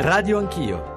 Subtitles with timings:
[0.00, 0.94] Radio Anch'io.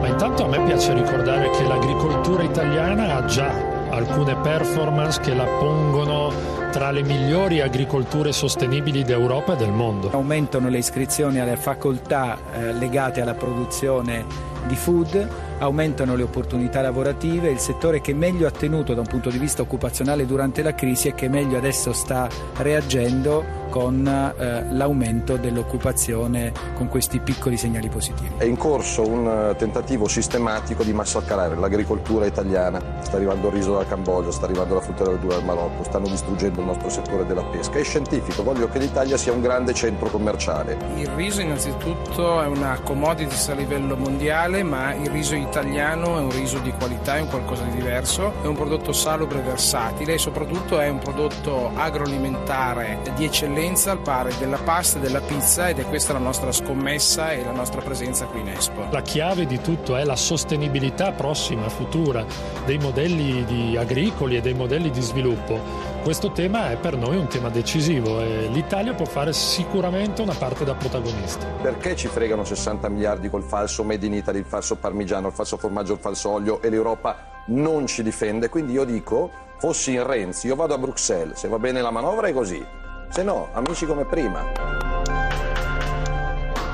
[0.00, 3.52] Ma intanto a me piace ricordare che l'agricoltura italiana ha già
[3.90, 6.32] alcune performance che la pongono
[6.72, 10.10] tra le migliori agricolture sostenibili d'Europa e del mondo.
[10.10, 14.24] Aumentano le iscrizioni alle facoltà eh, legate alla produzione
[14.66, 19.30] di food, aumentano le opportunità lavorative, il settore che meglio ha tenuto da un punto
[19.30, 25.36] di vista occupazionale durante la crisi e che meglio adesso sta reagendo con eh, l'aumento
[25.36, 28.30] dell'occupazione con questi piccoli segnali positivi.
[28.36, 32.80] È in corso un eh, tentativo sistematico di massacrare l'agricoltura italiana.
[33.00, 35.82] Sta arrivando il riso dalla Cambogia, sta arrivando la frutta e la verdura dal Marocco,
[35.82, 37.80] stanno distruggendo il nostro settore della pesca.
[37.80, 40.78] È scientifico, voglio che l'Italia sia un grande centro commerciale.
[40.94, 46.30] Il riso innanzitutto è una commodity a livello mondiale, ma il riso italiano è un
[46.30, 50.18] riso di qualità, è un qualcosa di diverso, è un prodotto salubre e versatile e
[50.18, 55.78] soprattutto è un prodotto agroalimentare di eccellenza al pari della pasta e della pizza ed
[55.78, 58.88] è questa la nostra scommessa e la nostra presenza qui in Expo.
[58.90, 62.26] La chiave di tutto è la sostenibilità prossima, futura,
[62.66, 65.58] dei modelli di agricoli e dei modelli di sviluppo.
[66.02, 70.66] Questo tema è per noi un tema decisivo e l'Italia può fare sicuramente una parte
[70.66, 71.46] da protagonista.
[71.62, 75.56] Perché ci fregano 60 miliardi col falso Made in Italy, il falso parmigiano, il falso
[75.56, 78.50] formaggio, il falso olio e l'Europa non ci difende?
[78.50, 82.26] Quindi io dico, fossi in Renzi, io vado a Bruxelles, se va bene la manovra
[82.26, 82.62] è così,
[83.10, 84.72] se no, amici come prima.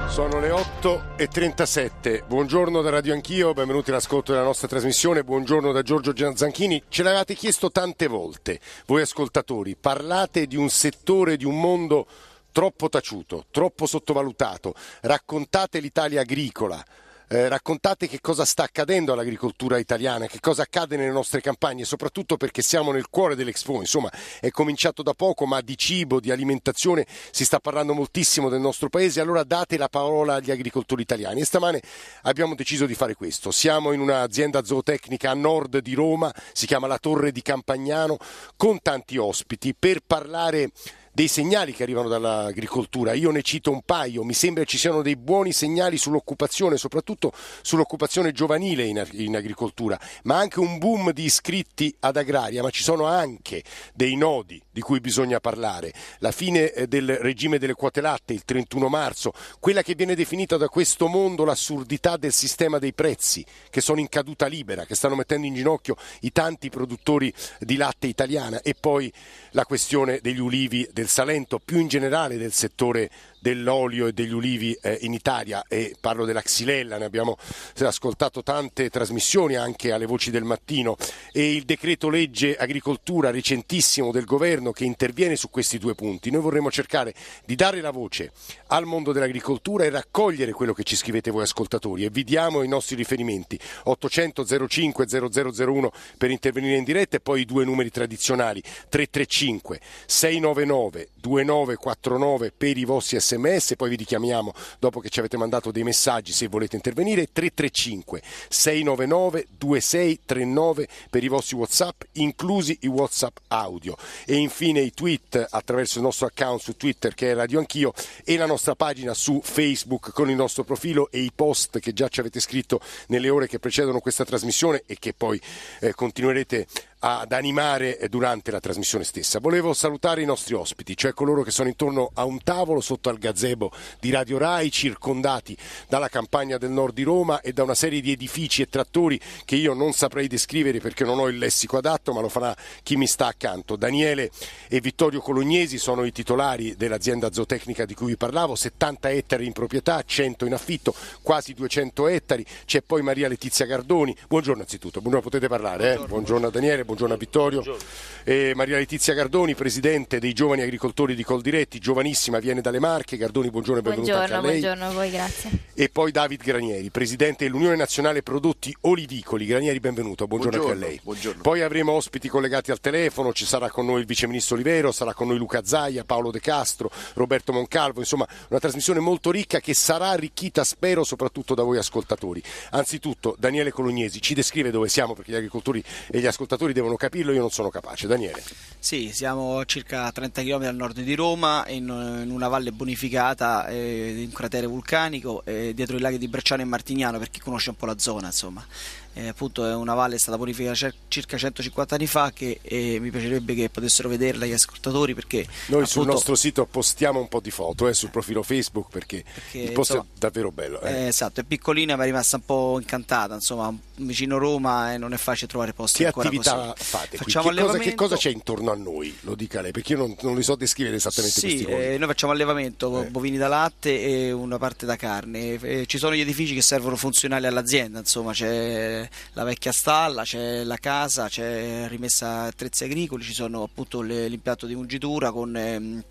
[0.09, 2.27] Sono le 8.37.
[2.27, 5.23] Buongiorno da Radio Anch'io, benvenuti all'ascolto della nostra trasmissione.
[5.23, 6.83] Buongiorno da Giorgio Zanchini.
[6.89, 9.77] Ce l'avete chiesto tante volte, voi ascoltatori.
[9.77, 12.07] Parlate di un settore, di un mondo
[12.53, 14.75] troppo taciuto, troppo sottovalutato.
[15.03, 16.85] Raccontate l'Italia agricola
[17.33, 22.37] eh, raccontate che cosa sta accadendo all'agricoltura italiana, che cosa accade nelle nostre campagne, soprattutto
[22.37, 23.79] perché siamo nel cuore dell'Expo.
[23.79, 28.61] Insomma, è cominciato da poco, ma di cibo, di alimentazione si sta parlando moltissimo del
[28.61, 29.21] nostro paese.
[29.21, 31.41] Allora date la parola agli agricoltori italiani.
[31.41, 31.81] E stamane
[32.23, 33.53] abbiamo deciso di fare questo.
[33.53, 38.17] Siamo in un'azienda zootecnica a nord di Roma, si chiama La Torre di Campagnano,
[38.57, 40.73] con tanti ospiti per parlare
[41.13, 43.13] dei segnali che arrivano dall'agricoltura.
[43.13, 47.33] Io ne cito un paio, mi sembra ci siano dei buoni segnali sull'occupazione, soprattutto
[47.63, 52.83] sull'occupazione giovanile in, in agricoltura, ma anche un boom di iscritti ad agraria, ma ci
[52.83, 53.63] sono anche
[53.95, 55.93] dei nodi di cui bisogna parlare.
[56.19, 60.57] La fine eh, del regime delle quote latte il 31 marzo, quella che viene definita
[60.57, 65.17] da questo mondo l'assurdità del sistema dei prezzi, che sono in caduta libera, che stanno
[65.17, 69.13] mettendo in ginocchio i tanti produttori di latte italiana e poi
[69.51, 74.77] la questione degli ulivi del Salento, più in generale del settore dell'olio e degli ulivi
[74.81, 75.65] eh, in Italia.
[75.67, 77.37] E parlo della Xylella, ne abbiamo
[77.79, 80.97] ascoltato tante trasmissioni anche alle voci del mattino.
[81.33, 86.31] E il decreto legge agricoltura recentissimo del governo che interviene su questi due punti.
[86.31, 87.15] Noi vorremmo cercare
[87.45, 88.33] di dare la voce
[88.69, 92.05] al mondo dell'agricoltura e raccogliere quello che ci scrivete voi ascoltatori.
[92.05, 93.59] E vi diamo i nostri riferimenti.
[93.85, 98.61] 800 05 0001 per intervenire in diretta e poi i due numeri tradizionali.
[98.61, 105.37] 335 699 2949 per i vostri sms sms, poi vi richiamiamo dopo che ci avete
[105.37, 112.87] mandato dei messaggi se volete intervenire, 335 699 2639 per i vostri Whatsapp, inclusi i
[112.87, 113.97] Whatsapp audio.
[114.25, 117.93] E infine i tweet attraverso il nostro account su Twitter che è Radio Anch'io
[118.25, 122.09] e la nostra pagina su Facebook con il nostro profilo e i post che già
[122.09, 125.41] ci avete scritto nelle ore che precedono questa trasmissione e che poi
[125.81, 126.67] eh, continuerete
[127.01, 129.39] ad animare durante la trasmissione stessa.
[129.39, 133.19] Volevo salutare i nostri ospiti, cioè coloro che sono intorno a un tavolo sotto al
[133.19, 135.57] gazebo di Radio Rai, circondati
[135.89, 139.57] dalla campagna del nord di Roma e da una serie di edifici e trattori che
[139.57, 143.07] io non saprei descrivere perché non ho il lessico adatto, ma lo farà chi mi
[143.07, 143.77] sta accanto.
[143.77, 144.31] Daniele
[144.69, 149.53] e Vittorio Colognesi sono i titolari dell'azienda zootecnica di cui vi parlavo, 70 ettari in
[149.53, 152.45] proprietà, 100 in affitto, quasi 200 ettari.
[152.67, 154.15] C'è poi Maria Letizia Gardoni.
[154.29, 155.95] Buongiorno anzitutto, buongiorno, potete parlare.
[155.95, 156.07] Eh?
[156.07, 157.63] Buongiorno a Daniele buongiorno a Vittorio.
[157.63, 157.89] Buongiorno.
[158.23, 163.17] E Maria Letizia Gardoni, presidente dei giovani agricoltori di Coldiretti, giovanissima, viene dalle Marche.
[163.17, 164.61] Gardoni, buongiorno e benvenuto buongiorno, anche a lei.
[164.61, 165.51] Buongiorno a voi, grazie.
[165.75, 169.47] E poi David Granieri, presidente dell'Unione Nazionale Prodotti Olivicoli.
[169.47, 171.01] Granieri, benvenuto, buongiorno, buongiorno anche a lei.
[171.03, 171.43] Buongiorno.
[171.43, 175.29] Poi avremo ospiti collegati al telefono, ci sarà con noi il viceministro Olivero, sarà con
[175.29, 180.11] noi Luca Zaia, Paolo De Castro, Roberto Moncalvo, insomma una trasmissione molto ricca che sarà
[180.11, 182.43] arricchita, spero, soprattutto da voi ascoltatori.
[182.71, 187.21] Anzitutto, Daniele Colognesi ci descrive dove siamo perché gli agricoltori e gli ascoltatori devono capire
[187.21, 188.07] dirlo, io non sono capace.
[188.07, 188.43] Daniele.
[188.79, 191.89] Sì, siamo a circa 30 km al nord di Roma, in,
[192.23, 196.63] in una valle bonificata, eh, in un cratere vulcanico, eh, dietro i laghi di Brecciano
[196.63, 198.29] e Martignano, per chi conosce un po' la zona.
[198.29, 198.65] Insomma.
[199.13, 203.11] eh, appunto è una valle è stata bonificata circa 150 anni fa che eh, mi
[203.11, 207.41] piacerebbe che potessero vederla gli ascoltatori perché noi appunto, sul nostro sito postiamo un po'
[207.41, 210.81] di foto eh, sul profilo Facebook perché, perché il posto insomma, è davvero bello.
[210.83, 211.09] Eh.
[211.09, 215.17] esatto, è piccolina ma è rimasta un po' incantata, insomma vicino Roma e non è
[215.17, 216.70] facile trovare posti che ancora attività così.
[216.77, 219.17] Fate Facciamo che, cosa, che cosa c'è intorno a noi?
[219.21, 222.33] Lo dica lei perché io non, non li so descrivere esattamente sì, eh, noi facciamo
[222.33, 225.87] allevamento, bovini da latte e una parte da carne.
[225.87, 230.77] ci sono gli edifici che servono funzionali all'azienda, insomma c'è la vecchia stalla, c'è la
[230.77, 236.03] casa, c'è rimessa attrezzi agricoli, ci sono appunto le, l'impianto di mungitura con ehm,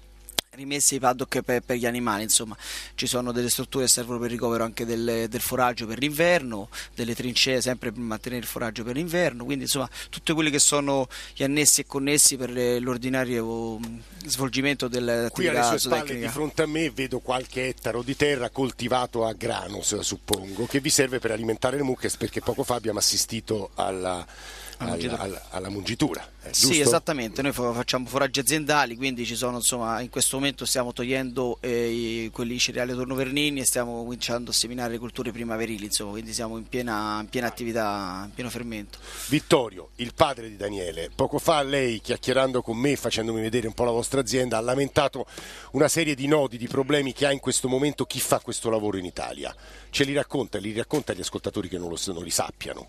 [0.59, 2.55] rimessi i paddock per, per, gli animali, insomma
[2.95, 6.69] ci sono delle strutture che servono per il ricovero anche del, del, foraggio per l'inverno,
[6.93, 11.07] delle trincee sempre per mantenere il foraggio per l'inverno, quindi insomma tutti quelli che sono
[11.33, 12.51] gli annessi e connessi per
[12.81, 18.01] l'ordinario mm, svolgimento dell'attività Qui alle sue spalle di fronte a me vedo qualche ettaro
[18.01, 22.63] di terra coltivato a grano, suppongo, che vi serve per alimentare le mucche perché poco
[22.63, 24.25] fa abbiamo assistito alla
[24.79, 26.27] alla, alla, alla mungitura.
[26.41, 30.93] Eh, sì, esattamente, noi facciamo foraggi aziendali, quindi ci sono, insomma, in questo momento stiamo
[30.93, 36.33] togliendo eh, quelli cereali tornovernini e stiamo cominciando a seminare le culture primaverili, insomma, quindi
[36.33, 38.99] siamo in piena, in piena attività, in pieno fermento.
[39.27, 43.83] Vittorio, il padre di Daniele, poco fa lei chiacchierando con me, facendomi vedere un po'
[43.83, 45.25] la vostra azienda, ha lamentato
[45.71, 48.97] una serie di nodi, di problemi che ha in questo momento chi fa questo lavoro
[48.97, 49.53] in Italia.
[49.89, 52.87] Ce li racconta, li racconta agli ascoltatori che non, lo, non li sappiano.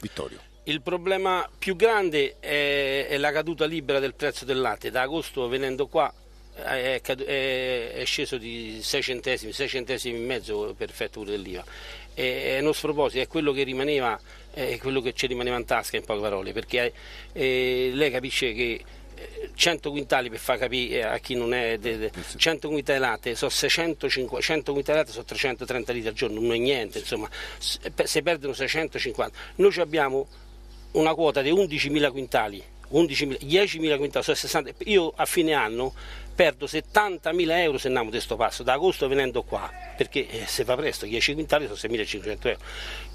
[0.00, 0.47] Vittorio.
[0.68, 4.90] Il problema più grande è, è, la caduta libera del prezzo del latte.
[4.90, 6.12] Da agosto venendo qua
[6.54, 11.64] è, è, è sceso di 6 centesimi, 6 centesimi e mezzo per effetto pure dell'IVA.
[12.12, 14.20] È uno sproposito, è quello che rimaneva,
[14.52, 16.92] è quello che ci rimaneva in tasca in poche parole, perché
[17.32, 18.84] eh, lei capisce che
[19.54, 23.34] 100 quintali per far capire a chi non è de, de, 100 quintali di latte
[23.34, 27.28] sono 650 100 quintali di latte sono 330 litri al giorno non è niente insomma
[27.58, 30.28] se perdono 650 noi abbiamo
[30.92, 35.92] una quota di 11.000 quintali, 11 10.000 quintali, 60, io a fine anno
[36.38, 40.62] perdo 70.000 euro se andiamo di questo passo, da agosto venendo qua, perché eh, se
[40.62, 42.58] fa presto 10 quintali sono 6.500 euro.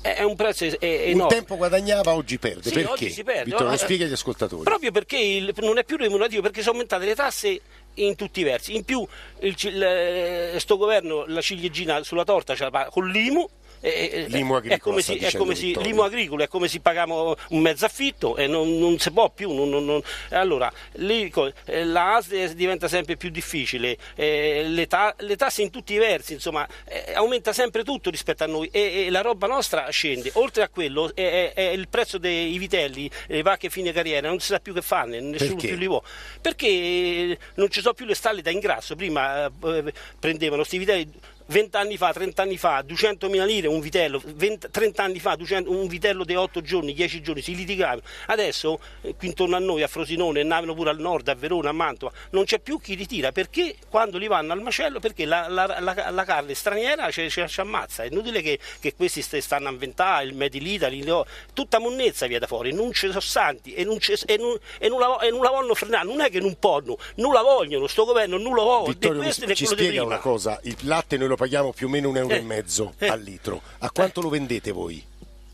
[0.01, 1.21] È, è un prezzo è, enorme.
[1.21, 2.91] Un tempo guadagnava, oggi perde, sì, perché?
[2.91, 3.45] Oggi si perde.
[3.45, 4.63] Vittorio, lo spiega agli ascoltatori.
[4.63, 7.61] Proprio perché il, non è più remunerativo, perché sono aumentate le tasse
[7.93, 8.75] in tutti i versi.
[8.75, 9.07] In più,
[9.39, 13.49] questo governo la ciliegina sulla torta ce la paga con l'IMU
[13.83, 17.59] L'IMU agricolo, è come, si, è come si, l'IMU agricolo è come se paghiamo un
[17.59, 19.51] mezzo affitto e non, non si può più.
[19.51, 21.31] Non, non, allora, lì,
[21.65, 25.97] eh, la ASL diventa sempre più difficile, eh, le, ta, le, tasse in tutti i
[25.97, 30.31] versi, insomma, eh, aumenta sempre tutto rispetto a noi e, e, la roba nostra scende.
[30.35, 34.59] Oltre a quello, è, il prezzo dei vitelli, le vacche fine carriera, non si sa
[34.59, 35.67] più che farne, nessuno Perché?
[35.67, 36.01] più li può.
[36.41, 38.95] Perché non ci sono più le stalle da ingrasso.
[38.95, 41.11] Prima eh, prendevano questi vitelli
[41.47, 45.69] 20 anni fa, 30 anni fa, 200.000 lire un vitello, 20, 30 anni fa 200,
[45.69, 48.01] un vitello di 8 giorni, 10 giorni, si litigava.
[48.27, 51.73] Adesso eh, qui intorno a noi, a Frosinone, andavano pure al nord, a Verona, a
[51.73, 55.79] Mantova, non c'è più chi ritira perché quando li vanno al macello, perché la, la,
[55.79, 58.03] la, la carne straniera ci, ci, ci, ammazza.
[58.03, 61.03] È inutile che, che questi stanno a inventare il Made in Italy,
[61.53, 64.99] tutta monnezza via da fuori, non ci sono santi e non, e non, e non,
[64.99, 68.05] la, e non la vogliono frenare, non è che non possono, non la vogliono, sto
[68.05, 68.89] governo non lo vuole.
[68.93, 72.17] Vittorio, mi, ci spiega una cosa, il latte noi lo paghiamo più o meno un
[72.17, 73.61] euro eh, e mezzo eh, al litro.
[73.79, 75.03] A quanto lo vendete voi?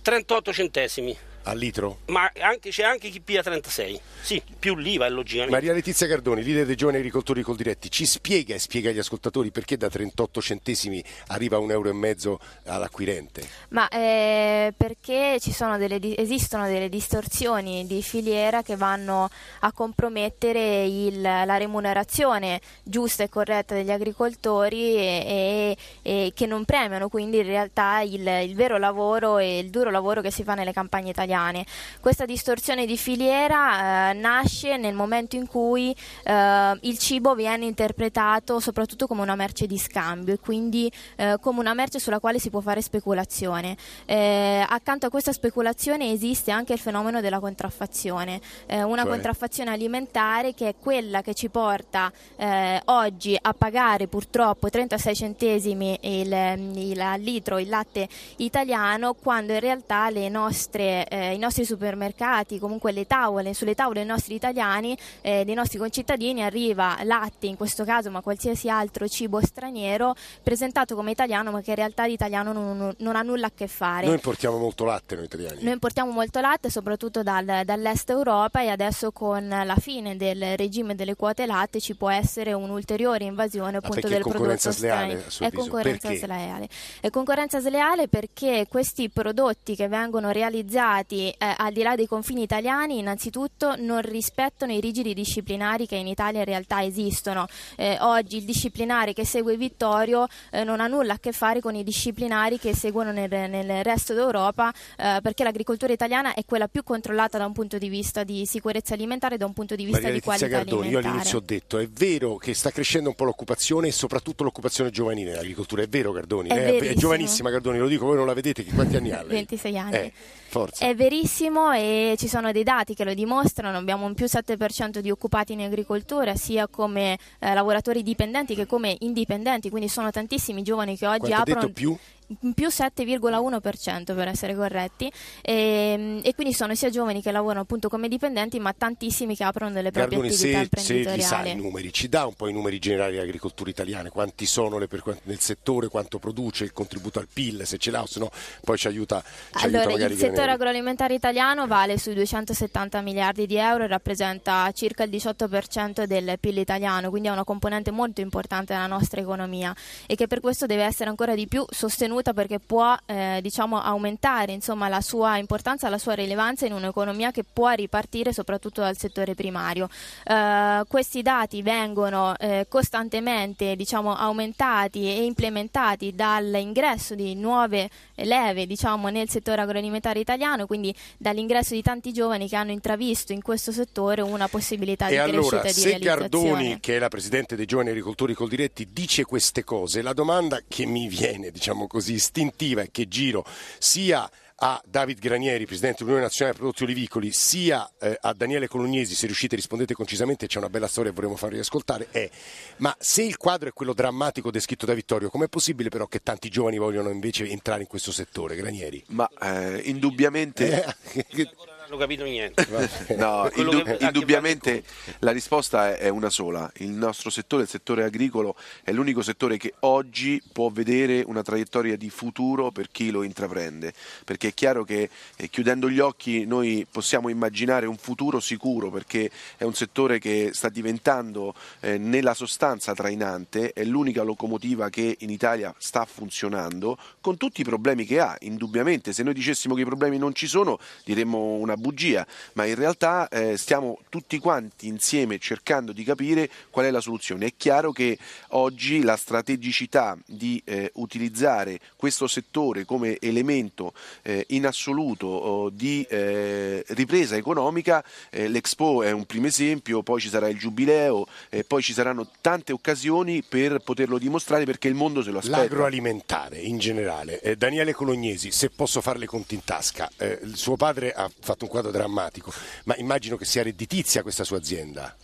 [0.02, 2.00] 38 centesimi al litro?
[2.08, 5.54] Ma anche, c'è anche chi pia 36, sì, più l'IVA logicamente.
[5.56, 9.52] Maria Letizia Cardoni, leader dei giovani agricoltori col diretti, ci spiega e spiega agli ascoltatori
[9.52, 13.48] perché da 38 centesimi arriva a un euro e mezzo all'acquirente?
[13.69, 15.38] Ma eh, perché
[15.78, 19.30] delle, esistono delle distorsioni di filiera che vanno
[19.62, 26.66] a compromettere il, la remunerazione giusta e corretta degli agricoltori e, e, e che non
[26.66, 30.54] premiano quindi in realtà il, il vero lavoro e il duro lavoro che si fa
[30.54, 31.66] nelle campagne italiane italiane.
[32.00, 38.59] Questa distorsione di filiera eh, nasce nel momento in cui eh, il cibo viene interpretato
[38.59, 42.50] soprattutto come una merce di scambio e quindi eh, come una merce sulla quale si
[42.50, 43.78] può fare speculazione.
[44.06, 49.12] Eh, accanto a questa speculazione esiste anche il fenomeno della contraffazione, eh, una cioè.
[49.12, 55.98] contraffazione alimentare che è quella che ci porta eh, oggi a pagare purtroppo 36 centesimi
[56.02, 58.07] il, il, il litro il latte
[58.38, 63.99] italiano quando in realtà le nostre eh, i nostri supermercati, comunque le tavole, sulle tavole
[63.99, 69.07] dei nostri italiani, eh, dei nostri concittadini arriva latte in questo caso, ma qualsiasi altro
[69.07, 73.47] cibo straniero presentato come italiano, ma che in realtà di italiano non, non ha nulla
[73.47, 74.06] a che fare.
[74.06, 75.64] Noi importiamo molto latte noi italiani.
[75.64, 80.95] Noi importiamo molto latte, soprattutto dal, dall'est Europa e adesso con la fine del regime
[80.95, 85.56] delle quote latte ci può essere un'ulteriore invasione Ah, appunto perché del prodotto sleale, straniero.
[85.56, 86.26] È concorrenza Perché?
[86.26, 86.69] sleale.
[86.99, 92.42] È concorrenza sleale perché questi prodotti che vengono realizzati eh, al di là dei confini
[92.44, 97.47] italiani innanzitutto non rispettano i rigidi disciplinari che in Italia in realtà esistono.
[97.75, 101.75] Eh, oggi il disciplinare che segue Vittorio eh, non ha nulla a che fare con
[101.75, 106.83] i disciplinari che seguono nel, nel resto d'Europa eh, perché l'agricoltura italiana è quella più
[106.83, 110.01] controllata da un punto di vista di sicurezza alimentare e da un punto di vista
[110.01, 111.09] Maria di Letizia qualità Gardoni, io alimentare.
[111.16, 115.31] all'inizio ho detto, è vero che sta crescendo un po' l'occupazione e soprattutto l'occupazione giovanile
[115.31, 116.49] nell'agricoltura, è vero Gardoni?
[116.49, 116.94] È Eh, verissimo.
[116.99, 119.35] giovanissima Gardoni, lo dico, voi non la vedete, che quanti anni ha lei?
[119.49, 119.95] 26 anni.
[119.95, 120.11] Eh,
[120.49, 120.85] forza.
[120.85, 125.10] È verissimo e ci sono dei dati che lo dimostrano, abbiamo un più 7% di
[125.10, 130.98] occupati in agricoltura sia come eh, lavoratori dipendenti che come indipendenti, quindi sono tantissimi giovani
[130.98, 131.98] che oggi Quanto aprono detto più?
[132.42, 137.90] In più 7,1% per essere corretti e, e quindi sono sia giovani che lavorano appunto
[137.90, 141.14] come dipendenti ma tantissimi che aprono delle proprie Gardoni, attività se, se li sa i
[141.14, 141.56] imprenditoriali.
[141.56, 145.40] numeri, ci dà un po' i numeri generali dell'agricoltura italiana, quanti sono le per, nel
[145.40, 148.30] settore, quanto produce, il contributo al PIL, se ce l'ha o se no
[148.64, 153.48] poi ci aiuta, ci aiuta Allora, magari il settore agroalimentare italiano vale sui 270 miliardi
[153.48, 158.21] di euro e rappresenta circa il 18% del PIL italiano, quindi è una componente molto
[158.21, 162.59] importante della nostra economia e che per questo deve essere ancora di più sostenuta perché
[162.59, 167.69] può eh, diciamo, aumentare insomma, la sua importanza, la sua rilevanza in un'economia che può
[167.69, 169.90] ripartire soprattutto dal settore primario.
[170.23, 179.09] Eh, questi dati vengono eh, costantemente diciamo, aumentati e implementati dall'ingresso di nuove leve diciamo,
[179.09, 184.21] nel settore agroalimentare italiano, quindi dall'ingresso di tanti giovani che hanno intravisto in questo settore
[184.21, 186.09] una possibilità E di allora, crescita e di se.
[186.09, 190.85] Gardoni, che è la presidente dei giovani agricoltori Coldiretti, dice queste cose, la domanda che
[190.85, 193.45] mi viene, diciamo così, istintiva e che giro
[193.78, 194.30] sia
[194.61, 199.56] a David Granieri, presidente dell'Unione Nazionale Prodotti Olivicoli, sia eh, a Daniele Colognesi, se riuscite
[199.56, 202.30] rispondete concisamente, c'è una bella storia che vorremmo farvi ascoltare, è
[202.78, 206.49] ma se il quadro è quello drammatico descritto da Vittorio, com'è possibile però che tanti
[206.49, 209.01] giovani vogliono invece entrare in questo settore, Granieri?
[209.07, 211.47] Ma eh, indubbiamente, Eh,
[211.96, 212.68] ho capito niente.
[213.18, 214.84] no, Quello indu- che- a che indubbiamente
[215.19, 216.72] la risposta è, è una sola.
[216.78, 221.96] Il nostro settore, il settore agricolo, è l'unico settore che oggi può vedere una traiettoria
[221.98, 223.94] di futuro per chi lo intraprende.
[224.26, 229.30] Perché è chiaro che eh, chiudendo gli occhi noi possiamo immaginare un futuro sicuro perché
[229.58, 235.30] è un settore che sta diventando eh, nella sostanza trainante, è l'unica locomotiva che in
[235.30, 238.36] Italia sta funzionando con tutti i problemi che ha.
[238.42, 242.76] Indubbiamente, se noi dicessimo che i problemi non ci sono, diremmo una bugia, ma in
[242.76, 247.48] realtà eh, stiamo tutti quanti insieme cercando di capire qual è la soluzione.
[247.48, 248.18] È chiaro che
[248.50, 256.06] oggi la strategicità di eh, utilizzare questo settore come elemento eh, in assoluto oh, di
[256.09, 261.28] eh, ripresa economica, eh, l'Expo è un primo esempio, poi ci sarà il Giubileo,
[261.68, 265.57] poi ci saranno tante occasioni per poterlo dimostrare perché il mondo se lo aspetta.
[265.57, 270.09] L'agroalimentare in generale, Eh, Daniele Colognesi, se posso farle conti in tasca,
[270.54, 272.52] suo padre ha fatto un quadro drammatico,
[272.83, 275.16] ma immagino che sia redditizia questa sua azienda.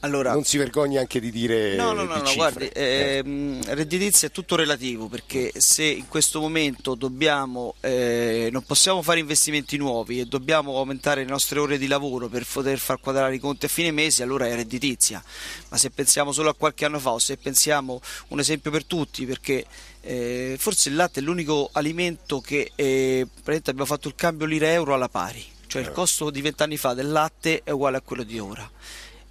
[0.00, 4.30] Allora, Non si vergogna anche di dire No, no, no, no, guardi, ehm, redditizia è
[4.30, 10.26] tutto relativo perché se in questo momento dobbiamo, eh, non possiamo fare investimenti nuovi e
[10.26, 13.90] dobbiamo aumentare le nostre ore di lavoro per poter far quadrare i conti a fine
[13.90, 15.22] mese, allora è redditizia.
[15.70, 19.24] Ma se pensiamo solo a qualche anno fa o se pensiamo un esempio per tutti,
[19.24, 19.64] perché
[20.02, 25.08] eh, forse il latte è l'unico alimento che eh, abbiamo fatto il cambio lira-euro alla
[25.08, 25.44] pari,
[25.76, 28.70] cioè il costo di vent'anni fa del latte è uguale a quello di ora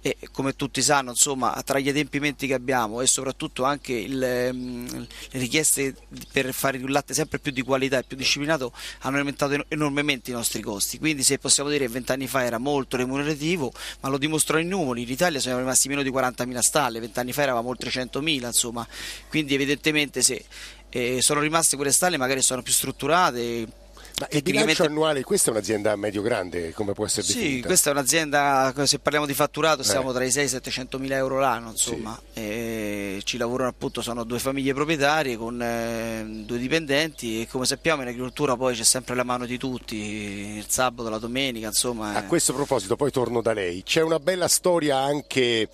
[0.06, 5.06] e come tutti sanno, insomma, tra gli adempimenti che abbiamo e soprattutto anche il, ehm,
[5.30, 5.96] le richieste
[6.30, 10.30] per fare un latte sempre più di qualità e più disciplinato hanno aumentato en- enormemente
[10.30, 10.98] i nostri costi.
[10.98, 15.02] Quindi se possiamo dire che vent'anni fa era molto remunerativo, ma lo dimostrano i numeri,
[15.02, 18.86] in Italia siamo rimasti meno di 40.000 stalle, vent'anni fa eravamo oltre 100.000, insomma.
[19.28, 20.44] Quindi evidentemente se
[20.90, 23.66] eh, sono rimaste quelle stalle magari sono più strutturate,
[24.18, 27.66] Ma il bilancio annuale, questa è un'azienda medio-grande, come può essere Sì, definita?
[27.66, 29.84] questa è un'azienda, se parliamo di fatturato, Eh.
[29.84, 34.00] siamo tra i 6 e i 700 mila euro l'anno, insomma, E ci lavorano appunto,
[34.00, 38.84] sono due famiglie proprietarie con eh, due dipendenti e come sappiamo in agricoltura poi c'è
[38.84, 42.14] sempre la mano di tutti, il sabato, la domenica, insomma.
[42.14, 42.26] A eh.
[42.26, 45.68] questo proposito, poi torno da lei, c'è una bella storia anche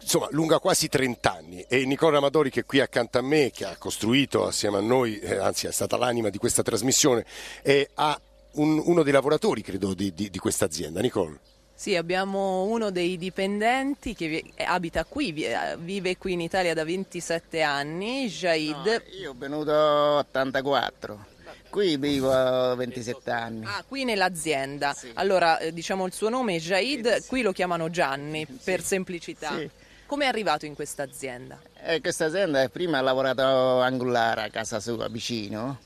[0.00, 3.64] insomma, lunga quasi 30 anni e Nicola Amadori che è qui accanto a me, che
[3.64, 7.24] ha costruito assieme a noi, eh, anzi è stata l'anima di questa trasmissione,
[7.62, 8.18] eh, ha
[8.52, 11.00] un- uno dei lavoratori, credo, di, di- di questa azienda.
[11.00, 11.38] Nicole.
[11.74, 16.84] Sì, abbiamo uno dei dipendenti che vi- abita qui, eh, vive qui in Italia da
[16.84, 19.02] 27 anni, Jaid.
[19.18, 21.24] Io ho venuto 84,
[21.70, 22.28] qui vivo
[22.76, 23.64] 27 anni.
[23.64, 24.94] Ah, qui nell'azienda.
[25.14, 29.56] Allora, eh, diciamo il suo nome è Jaid, qui lo chiamano Gianni per semplicità.
[29.56, 29.70] Sì.
[30.10, 31.60] Come è arrivato in questa azienda?
[31.80, 35.78] E questa azienda prima ha lavorato a Angulara, a casa sua, vicino.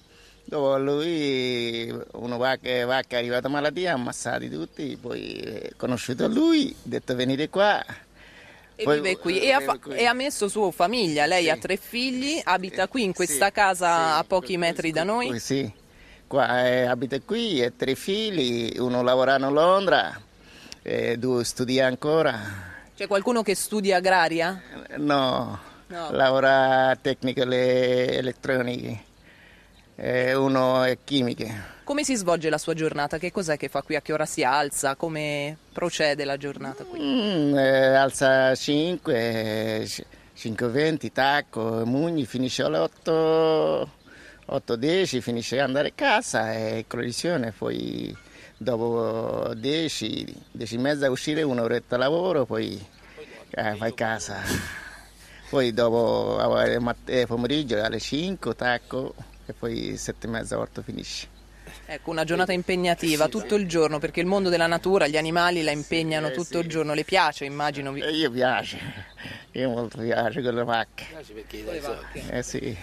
[0.44, 6.80] Dopo lui, una vacca, vacca è arrivata malattia, ammassati tutti, poi eh, conosciuto lui, ho
[6.84, 7.84] detto venite qua.
[8.76, 9.94] E Poi- vive qui e ha, fa- qui.
[9.94, 11.26] e ha messo sua famiglia.
[11.26, 11.50] Lei Sì.
[11.50, 15.38] ha tre figli, abita qui in questa Sì, casa sì, a pochi metri da noi.
[15.38, 15.70] Sì,
[16.26, 20.18] qua eh, abita qui, ha tre figli, uno lavora a Londra,
[20.80, 22.72] e due studia ancora.
[22.96, 24.60] C'è qualcuno che studia agraria?
[24.98, 25.58] No,
[25.88, 26.10] No.
[26.12, 29.02] lavora tecniche le- elettroniche,
[29.96, 31.72] e uno è chimiche.
[31.84, 33.18] Come si svolge la sua giornata?
[33.18, 33.96] Che cos'è che fa qui?
[33.96, 34.94] A che ora si alza?
[34.96, 36.98] Come procede la giornata qui?
[37.00, 39.86] Mm, eh, alza 5,
[40.34, 43.90] 5.20, tacco, mugni, finisce alle 8,
[44.46, 48.16] 8.10, finisce andare a casa e collisione, poi
[48.56, 52.82] dopo 10, 10 e mezza uscire, un'oretta lavoro, poi
[53.50, 54.40] eh, vai a casa.
[55.48, 59.14] Poi dopo eh, eh, pomeriggio alle 5, tacco
[59.46, 61.28] e poi 7 e mezza, 8 finisce.
[61.86, 65.70] Ecco, una giornata impegnativa tutto il giorno perché il mondo della natura, gli animali la
[65.70, 66.94] impegnano tutto il giorno.
[66.94, 67.92] Le piace, immagino.
[67.92, 68.78] vi- io piace,
[69.52, 71.04] io molto piace con le vacche.
[72.30, 72.76] Eh sì.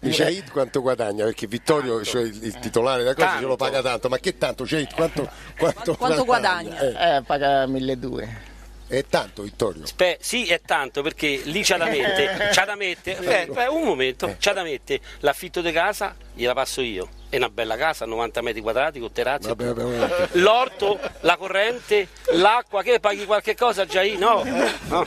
[0.00, 1.24] Jaid quanto guadagna?
[1.24, 4.08] Perché Vittorio, cioè il, il titolare della cosa, ce lo paga tanto.
[4.08, 4.92] Ma che tanto, Jaid?
[4.94, 5.28] Quanto,
[5.58, 6.78] quanto, Quanto guadagna?
[6.78, 8.54] Eh, Eh, paga 1200.
[8.88, 9.84] è tanto, Vittorio.
[9.86, 13.82] Spe- sì, è tanto perché lì c'ha da mettere, c'ha da mettere, eh, eh, un
[13.82, 17.08] momento, c'ha da mettere l'affitto di casa, gliela passo io.
[17.36, 19.48] È una bella casa, 90 metri quadrati con terrazzo.
[19.54, 20.28] Vabbè, vabbè, vabbè.
[20.38, 24.18] L'orto, la corrente, l'acqua, che paghi qualche cosa già io?
[24.18, 24.42] No,
[24.88, 25.06] no.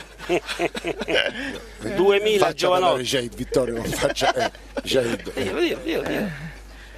[1.80, 3.02] 2000 Faccia parlare giovanotti.
[3.02, 4.32] Jaid, Vittorio, non faccia...
[4.34, 4.50] Eh,
[4.84, 5.32] Jaid.
[5.32, 6.28] Dillo, dillo, dillo, dillo.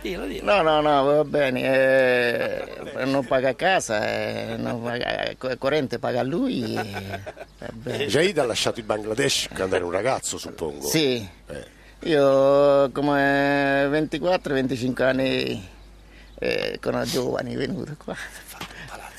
[0.02, 0.44] Dillo.
[0.44, 6.22] No, no, no, va bene, eh, non paga casa, eh, non paga, co- corrente paga
[6.22, 6.76] lui.
[7.86, 8.06] eh.
[8.06, 10.86] Jaid ha lasciato il Bangladesh quando era un ragazzo, suppongo.
[10.86, 11.80] Sì, Eh.
[12.04, 15.68] Io come 24-25 anni
[16.38, 18.16] eh, con giovani venuto qua.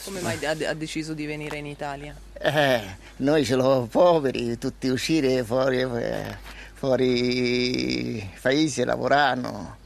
[0.03, 2.13] Come mai ha, ha deciso di venire in Italia?
[2.33, 2.81] Eh,
[3.17, 6.37] noi ce l'ho poveri, tutti uscire fuori, eh,
[6.73, 9.77] fuori paese, lavorano,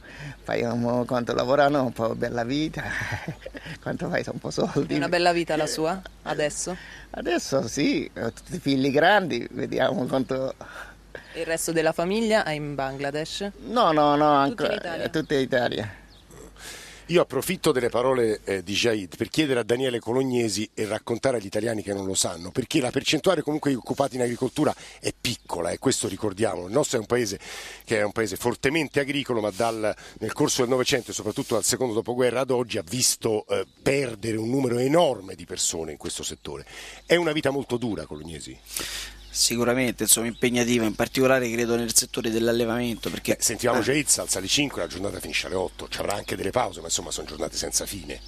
[0.42, 0.62] fai
[1.06, 2.82] quanto lavorano, un po' bella vita,
[3.80, 4.94] quanto fai un po' soldi.
[4.94, 6.76] È una bella vita la sua adesso?
[7.10, 10.54] Adesso sì, ho tutti i figli grandi, vediamo quanto...
[11.38, 13.48] E il resto della famiglia è in Bangladesh?
[13.66, 15.04] No, no, no, ancora, in Italia?
[15.04, 15.94] eh, tutta Italia.
[17.06, 21.46] Io approfitto delle parole eh, di Jaid per chiedere a Daniele Colognesi e raccontare agli
[21.46, 25.70] italiani che non lo sanno, perché la percentuale comunque di occupati in agricoltura è piccola
[25.70, 26.66] e questo ricordiamolo.
[26.66, 27.38] Il nostro è un paese
[27.84, 31.62] che è un paese fortemente agricolo, ma dal- nel corso del Novecento e soprattutto dal
[31.62, 36.24] secondo dopoguerra ad oggi ha visto eh, perdere un numero enorme di persone in questo
[36.24, 36.66] settore.
[37.06, 39.17] È una vita molto dura, Colognesi.
[39.38, 44.38] Sicuramente, insomma, impegnativa, in particolare credo nel settore dell'allevamento, perché Beh, sentivamo eh, Jaid, alza
[44.38, 47.28] alle 5, la giornata finisce alle 8, ci avrà anche delle pause, ma insomma sono
[47.28, 48.20] giornate senza fine.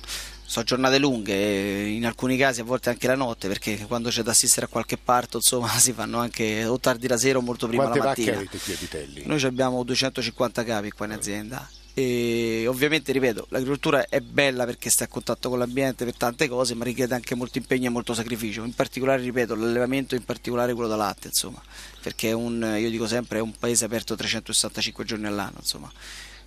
[0.47, 4.23] sono giornate lunghe, eh, in alcuni casi a volte anche la notte, perché quando c'è
[4.23, 7.67] da assistere a qualche parto, insomma, si fanno anche o tardi la sera o molto
[7.67, 8.37] prima Quante la vacche mattina.
[8.37, 9.23] avete qui a Vitelli?
[9.27, 11.69] Noi abbiamo 250 capi qua in azienda
[12.01, 16.75] e ovviamente, ripeto, l'agricoltura è bella perché sta a contatto con l'ambiente per tante cose,
[16.75, 18.65] ma richiede anche molto impegno e molto sacrificio.
[18.65, 21.61] In particolare, ripeto, l'allevamento, in particolare quello da latte, insomma,
[22.01, 25.93] perché è un, io dico sempre, è un paese aperto 365 giorni all'anno, insomma.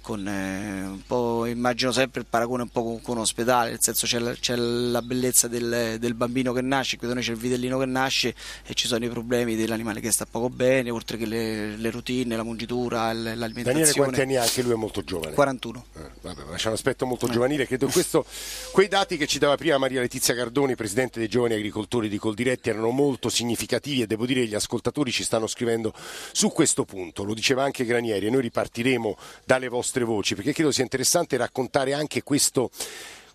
[0.03, 3.81] Con, eh, un po', immagino sempre il paragone un po' con, con un ospedale, nel
[3.81, 7.31] senso c'è la, c'è la bellezza del, del bambino che nasce, qui da noi c'è
[7.31, 8.35] il vitellino che nasce
[8.65, 12.35] e ci sono i problemi dell'animale che sta poco bene, oltre che le, le routine,
[12.35, 13.63] la mungitura, l'alimentazione.
[13.63, 14.41] Daniele quanti anni ha?
[14.41, 15.33] Anche lui è molto giovane.
[15.33, 15.85] 41.
[15.95, 18.25] Eh, vabbè, ma c'è un aspetto molto giovanile, credo questo,
[18.73, 22.67] quei dati che ci dava prima Maria Letizia Cardoni, presidente dei giovani agricoltori di Coldiretti,
[22.67, 25.93] erano molto significativi e devo dire che gli ascoltatori ci stanno scrivendo
[26.33, 30.71] su questo punto, lo diceva anche Granieri e noi ripartiremo dalle vostre voci perché credo
[30.71, 32.71] sia interessante raccontare anche questo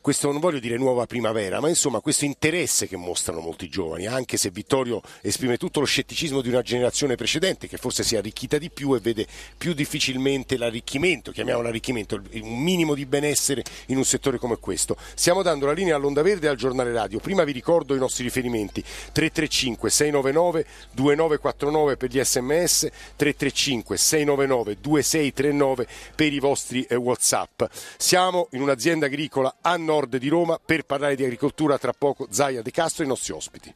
[0.08, 4.38] questo non voglio dire nuova primavera, ma insomma questo interesse che mostrano molti giovani, anche
[4.38, 8.56] se Vittorio esprime tutto lo scetticismo di una generazione precedente che forse si è arricchita
[8.56, 9.26] di più e vede
[9.58, 14.96] più difficilmente l'arricchimento, chiamiamolo arricchimento, un minimo di benessere in un settore come questo.
[15.12, 17.18] Stiamo dando la linea all'Onda Verde e al giornale radio.
[17.18, 25.86] Prima vi ricordo i nostri riferimenti 335 699 2949 per gli sms, 335 699 2639
[26.14, 27.64] per i vostri eh, WhatsApp.
[27.98, 32.28] Siamo in un'azienda agricola a nord nord di Roma per parlare di agricoltura tra poco
[32.30, 33.74] Zaia De Castro e i nostri ospiti.